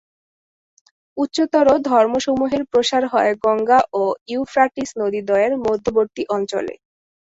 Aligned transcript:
উচ্চতর 1.17 1.67
ধর্মসমূ্হের 1.89 2.63
প্রসার 2.71 3.03
হয় 3.13 3.31
গঙ্গা 3.43 3.79
ও 3.93 4.03
ইউফ্রাটিস 4.27 4.89
নদীদ্বয়ের 5.01 5.53
মধ্যবর্তী 5.65 6.23
অঞ্চলে। 6.35 6.73